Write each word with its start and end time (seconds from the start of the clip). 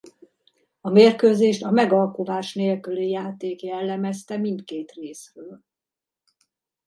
A 0.81 0.89
mérkőzést 0.89 1.63
a 1.63 1.71
megalkuvás 1.71 2.53
nélküli 2.53 3.09
játék 3.09 3.61
jellemezte 3.61 4.37
mindkét 4.37 4.91
részről. 4.91 5.61